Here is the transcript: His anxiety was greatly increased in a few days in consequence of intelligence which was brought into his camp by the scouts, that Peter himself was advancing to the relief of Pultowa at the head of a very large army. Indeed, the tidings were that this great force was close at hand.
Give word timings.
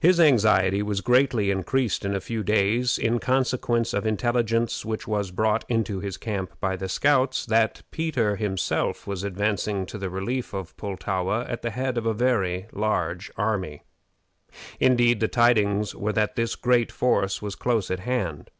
His 0.00 0.20
anxiety 0.20 0.82
was 0.82 1.00
greatly 1.00 1.50
increased 1.50 2.04
in 2.04 2.14
a 2.14 2.20
few 2.20 2.42
days 2.42 2.98
in 2.98 3.18
consequence 3.18 3.94
of 3.94 4.06
intelligence 4.06 4.84
which 4.84 5.08
was 5.08 5.30
brought 5.30 5.64
into 5.66 5.98
his 5.98 6.18
camp 6.18 6.60
by 6.60 6.76
the 6.76 6.90
scouts, 6.90 7.46
that 7.46 7.80
Peter 7.90 8.36
himself 8.36 9.06
was 9.06 9.24
advancing 9.24 9.86
to 9.86 9.96
the 9.96 10.10
relief 10.10 10.52
of 10.52 10.76
Pultowa 10.76 11.46
at 11.48 11.62
the 11.62 11.70
head 11.70 11.96
of 11.96 12.04
a 12.04 12.12
very 12.12 12.66
large 12.72 13.30
army. 13.38 13.82
Indeed, 14.78 15.20
the 15.20 15.26
tidings 15.28 15.94
were 15.94 16.12
that 16.12 16.36
this 16.36 16.54
great 16.54 16.92
force 16.92 17.40
was 17.40 17.54
close 17.54 17.90
at 17.90 18.00
hand. 18.00 18.50